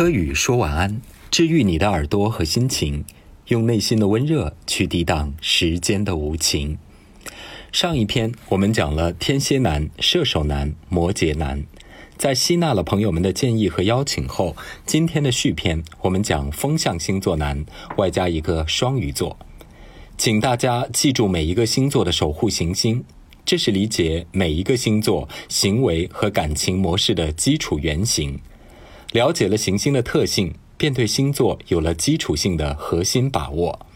[0.00, 3.04] 柯宇说晚安，治愈你的耳朵和心情，
[3.48, 6.78] 用内心的温热去抵挡时间的无情。
[7.70, 11.66] 上一篇我们讲了天蝎男、射手男、摩羯男，
[12.16, 17.66] 在吸纳了朋友们的建议和邀请后，今天的续篇我们讲风象星座男，
[17.98, 19.38] 外加一个双鱼座。
[20.16, 23.04] 请大家记住每一个星座的守护行星，
[23.44, 28.40] 这是理解每一个星座行为和感情模式的基础原型。
[29.12, 33.86] 了解了行星的特性，便对星座有了基础性的核心把握。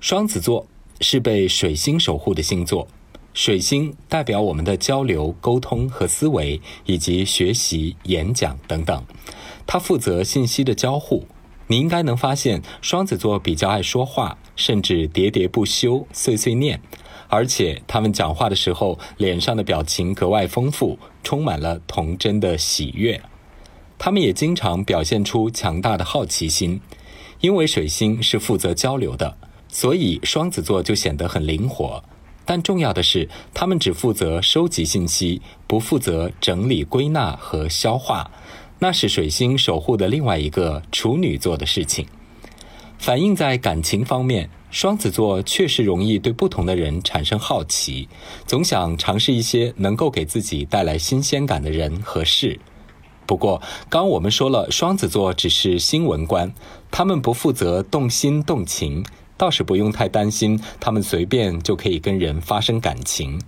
[0.00, 0.66] 双子座
[1.00, 2.86] 是被水星守护的星座，
[3.32, 9.02] 水星代表我们的交流、沟通和思维，以及学习、演讲等等。
[9.66, 11.24] 它负责信息的交互。
[11.68, 16.82] 你应该能发现，双子座比较爱说话，甚至喋喋不休、碎碎念，
[17.28, 23.22] 而且他们讲话的时候，脸上的表情格外丰富，充满了童真的喜悦。
[24.04, 26.80] 他们也经常表现出强大的好奇心，
[27.40, 29.36] 因为水星是负责交流的，
[29.68, 32.02] 所以双子座就显得很灵活。
[32.44, 38.28] 但重要的是，他们只负责收集信息，不负责整理归纳和消化，
[38.80, 42.04] 那是水星守护的另外一个处女座的事情。
[42.98, 48.08] 反映在感情方面，双子座确实容易对不同的人产生好奇，
[48.46, 52.58] 总想尝试一些能够给自己带来新鲜感的人和事。
[53.32, 56.52] 不过，刚我们说了，双子座只是新闻官，
[56.90, 59.02] 他们不负责动心动情，
[59.38, 63.40] 倒是不用太担心，他们随便就可以跟人发生感情。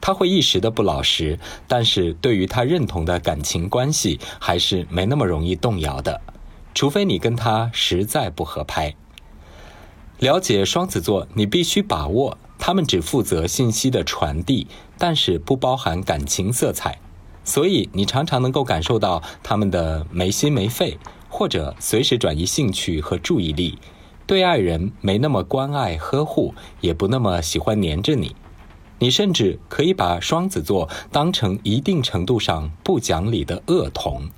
[0.00, 6.20] 他会一时的不老实，但是对于他认同的感情关系，还是没那么容易动摇的，
[6.72, 8.94] 除非你跟他实在不合拍。
[10.20, 17.00] 了解双子座，你必须把握，他们只负责信息的传递，但是不包含感情色彩。
[17.44, 20.96] 所以，你常常能够感受到他们的没心没肺，
[21.28, 23.78] 或者随时转移兴趣和注意力，
[24.26, 28.36] 对爱人没那么关爱呵护，也不那么喜欢黏着你。
[29.00, 34.28] 你甚至可以把双子座当成一定程度上不讲理的恶童，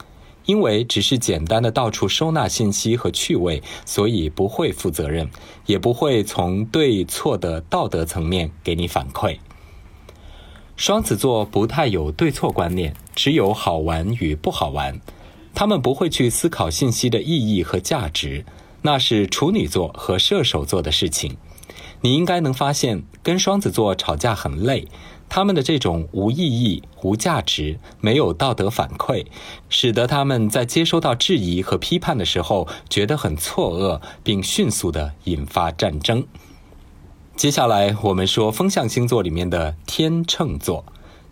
[0.47, 5.29] 因为只是简单的到处收纳信息和趣味，所以不会负责任，
[5.67, 9.37] 也不会从对错的道德层面给你反馈。
[10.77, 15.01] 双子座不太有对错观念，只有好玩与不好玩。
[15.55, 18.45] 他们不会去思考信息的意义和价值，
[18.83, 21.37] 那是处女座和射手座的事情。
[22.01, 24.89] 你应该能发现，跟双子座吵架很累。
[25.27, 29.25] 他们的这种无意义、无价值、没有道德反馈，
[29.71, 36.27] 使得他们在接收到质疑和批判的时候，觉得很错愕，并迅速的引发战争。
[37.37, 40.85] 接下来我们说风象星座里面的天秤座，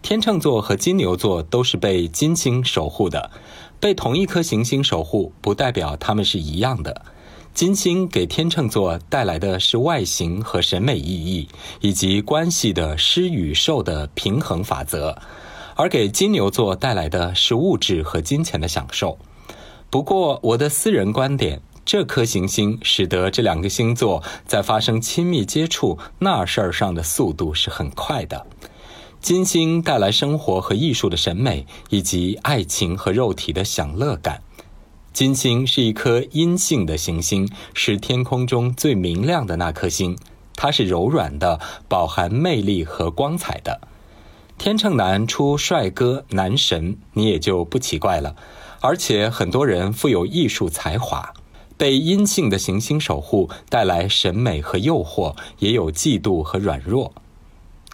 [0.02, 3.30] 天秤座和金牛座都是被金星守护的，
[3.78, 7.02] 被同一颗行星守护不代表它们是一样的。
[7.54, 11.48] 金星给天秤座带来的是外形和审美意义，
[11.80, 15.16] 以及关系的施与受的平衡法则，
[15.76, 19.16] 而给金牛座带来的是物质和金钱的享受。
[19.88, 21.62] 不过我的私人观点。
[21.84, 28.46] 这颗行星使得这两个星座在发生亲密接触那事儿上的速度是很快的。
[29.20, 34.42] 金星带来生活和艺术的审美，以及爱情和肉体的享乐感。
[35.12, 40.16] 金星是一颗阴性的行星，是天空中最明亮的那颗星。
[40.56, 43.80] 它是柔软的，饱含魅力和光彩的。
[44.58, 48.36] 天秤男出帅哥男神，你也就不奇怪了。
[48.80, 51.32] 而且很多人富有艺术才华。
[51.82, 57.12] 被阴性的行星守护，带来审美和诱惑，也有嫉妒和软弱。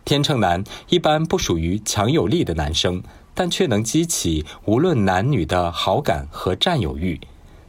[0.05, 7.19] 天秤男一般不属于强有力的男生，但却能激起无论男女的好感和占有欲。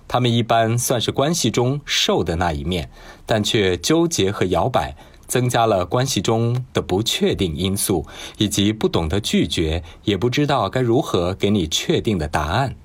[0.10, 2.92] 他们一般算是关系中受的那一面，
[3.26, 8.06] 但却纠结和摇摆，增加了关系中的不确定因素，
[8.38, 12.76] 以及不懂得拒绝，也不知道该如何给你确定的答案。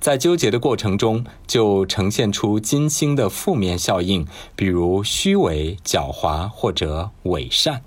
[0.00, 7.82] 在纠结的过程中，就呈现出金星的负面效应，比如虚伪、狡猾或者伪善。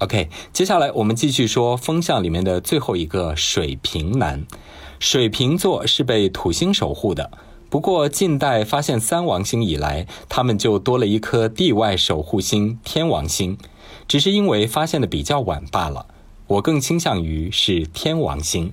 [0.00, 4.44] OK，接下来我们继续说风象里面的最后一个水瓶男。
[4.98, 7.30] 水瓶座是被土星守护的，
[7.70, 13.56] 不过近代发现三王星以来，他们就多了一颗地外守护星天王星，
[14.06, 16.06] 只是因为发现的比较晚罢了。
[16.46, 18.72] 我更倾向于是天王星。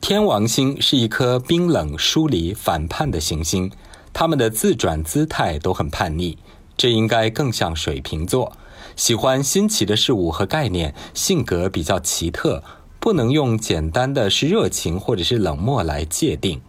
[0.00, 3.70] 天王星是一颗冰冷、疏离、反叛的行星，
[4.12, 6.38] 他们的自转姿态都很叛逆，
[6.76, 8.52] 这应该更像水瓶座，
[8.96, 12.62] 喜欢新奇的事物和概念，性格比较奇特，
[12.98, 16.62] 不能用简单的是热情或者是冷漠来界定。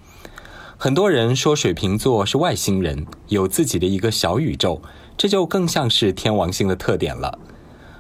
[0.77, 4.81] 很多人说水瓶座是外星人，有自己的一个小宇宙，
[5.17, 7.39] 这就更像是天王星的特点了。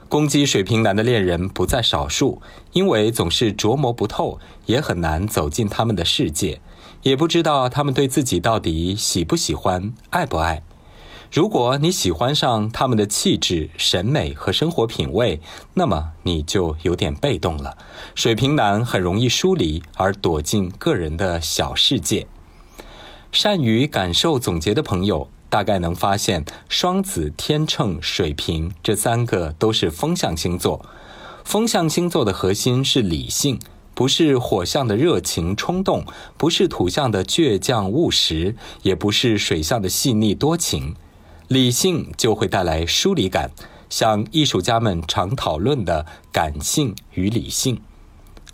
[0.09, 2.41] 攻击水瓶男的恋人不在少数，
[2.73, 6.59] 因为总是琢磨不透，也很难走进他们的世界，
[7.03, 10.63] 也不知道他们对自己到底喜不喜欢、爱不爱。
[11.31, 15.39] 如果你喜欢上他们的气质、审美和生活品味，
[15.75, 17.77] 那么你就有点被动了。
[18.15, 22.25] 水瓶男很容易疏离，而躲进个人的小世界。
[23.31, 30.85] 善于感受总结的朋友，大概能发现，双子、天秤、水瓶这三个都是风象星座。
[31.43, 33.59] 风象星座的核心是理性，
[33.95, 36.05] 不是火象的热情冲动，
[36.37, 40.95] 不是土象的倔强务实，也不是水象的细腻多情。
[41.47, 43.49] 理性就会带来疏离感，
[43.89, 47.81] 像艺术家们常讨论的感性与理性。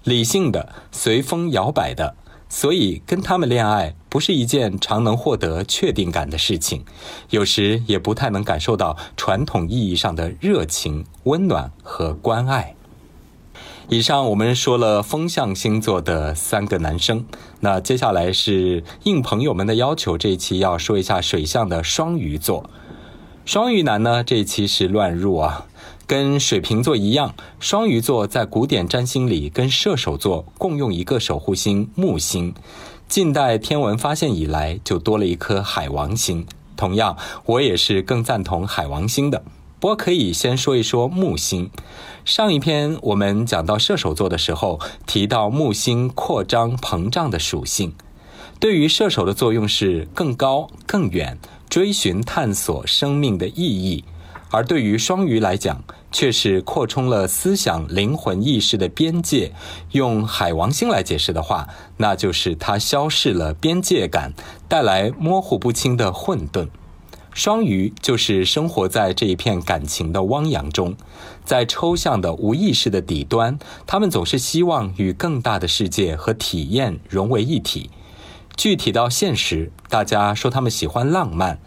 [0.06, 2.16] 理性的随风摇摆的，
[2.56, 6.86] 所以跟他们恋爱不是一件常能获得确定感的事情，
[7.30, 12.74] 有时也不太能感受到传统意义上的热情、温暖和关爱。
[13.90, 17.26] 以上我们说了风象星座的三个男生，
[17.60, 22.70] 那接下来是应朋友们的要求，这一期要说一下水象的双鱼座。
[23.46, 25.68] 双鱼男呢，这期是乱入啊，
[26.08, 32.56] 跟水瓶座一样，双鱼座在古典占星里跟射手座共用一个守护星木星。
[33.08, 36.48] 近代天文发现以来，就多了一颗海王星。
[36.76, 37.16] 同样，
[37.46, 39.44] 我也是更赞同海王星的。
[39.80, 41.70] 不过，可以先说一说木星。
[42.26, 47.94] 上一篇我们讲到射手座的时候，提到木星扩张膨胀的属性，
[48.60, 51.38] 对于射手的作用是更高更远。
[51.70, 54.04] 追寻探索生命的意义，
[54.52, 59.52] 而对于双鱼来讲，却是扩充了思想、灵魂、意识的边界。
[59.92, 61.68] 用海王星来解释的话，
[61.98, 64.34] 那就是它消逝了边界感，
[64.70, 66.68] 带来模糊不清的混沌。
[67.34, 70.96] 双鱼就是生活在这一片感情的汪洋中，
[71.44, 77.90] 在抽象的无意识的底端，他们总是希望与更大的世界和体验融为一体。
[78.56, 81.60] 具体到现实，大家说他们喜欢浪漫，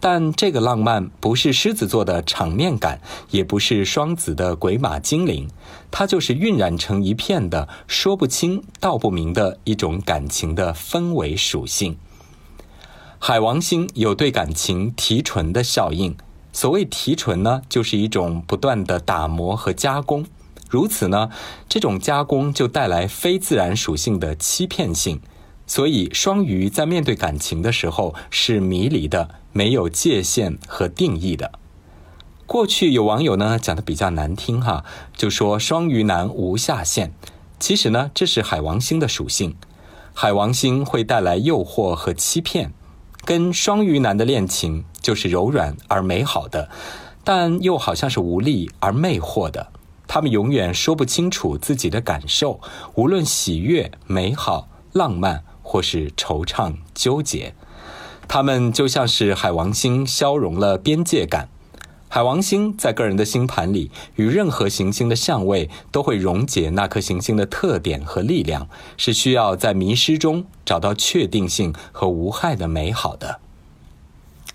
[0.00, 3.00] 但这个浪漫不是狮子座的场面感，
[3.30, 5.48] 也不是双子的鬼马精灵，
[5.90, 11.96] 它就是晕染成一片的说不清道不明的一种感情的氛围属性。
[13.18, 16.16] 海王星有对感情提纯的效应，
[16.54, 20.24] 所谓提纯呢，就是一种不断的打磨和加工，
[20.70, 21.28] 如此呢，
[21.68, 25.20] 这种加工就带来非自然属性的欺骗性。
[25.70, 31.52] 所以，双鱼在面对感情的时候是迷离的，没有界限和定义的。
[32.44, 34.84] 过去有网友呢讲的比较难听哈，
[35.16, 37.12] 就说双鱼男无下限。
[37.60, 39.54] 其实呢，这是海王星的属性。
[40.12, 42.72] 海王星会带来诱惑和欺骗，
[43.24, 46.68] 跟双鱼男的恋情就是柔软而美好的，
[47.22, 49.68] 但又好像是无力而魅惑的。
[50.08, 52.60] 他们永远说不清楚自己的感受，
[52.96, 55.44] 无论喜悦、美好、浪漫。
[55.70, 57.54] 或是惆怅纠结，
[58.26, 61.48] 他们就像是海王星消融了边界感。
[62.08, 73.38] 海王星在个人的星盘里，与任何行星的相位都会溶解那颗行星的特点和力量，是需要在迷失中找到确定性和无害的美好的。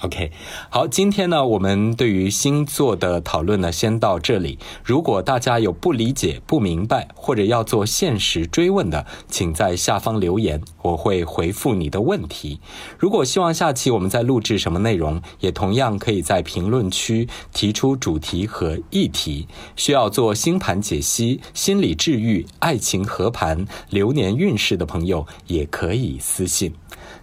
[0.06, 0.32] OK，
[0.70, 4.60] 好，今天呢，我们对于星座的讨论呢，先到这里。
[4.84, 12.60] 如果大家有不理解、不明白，或者要做现实追问的，请在下方留言，我会回复你的问题。
[13.00, 19.48] 如果希望下期我们再录制什么内容，也同样可以在评论区提出主题和议题。
[19.76, 26.72] 需要做星盘解析、心理治愈、爱情合盘、流年运势的朋友，也可以私信。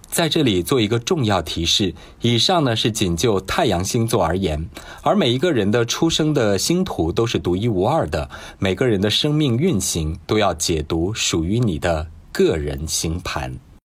[0.09, 4.69] 在这里做一个重要提示：以上呢是仅就太阳星座而言，
[5.03, 13.59] 而每一个人的出生的星图都是独一无二的，每个人的生命运行都要解读属于你的个人星盘。